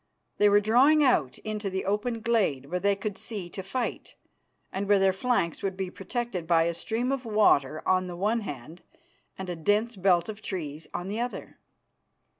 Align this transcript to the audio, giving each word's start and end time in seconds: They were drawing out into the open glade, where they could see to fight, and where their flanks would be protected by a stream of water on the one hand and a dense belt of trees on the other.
They 0.39 0.49
were 0.49 0.59
drawing 0.59 1.03
out 1.03 1.37
into 1.43 1.69
the 1.69 1.85
open 1.85 2.21
glade, 2.21 2.65
where 2.65 2.79
they 2.79 2.95
could 2.95 3.19
see 3.19 3.51
to 3.51 3.61
fight, 3.61 4.15
and 4.71 4.89
where 4.89 4.97
their 4.97 5.13
flanks 5.13 5.61
would 5.61 5.77
be 5.77 5.91
protected 5.91 6.47
by 6.47 6.63
a 6.63 6.73
stream 6.73 7.11
of 7.11 7.23
water 7.23 7.87
on 7.87 8.07
the 8.07 8.15
one 8.17 8.39
hand 8.39 8.81
and 9.37 9.47
a 9.47 9.55
dense 9.55 9.95
belt 9.95 10.27
of 10.27 10.41
trees 10.41 10.87
on 10.91 11.07
the 11.07 11.19
other. 11.19 11.59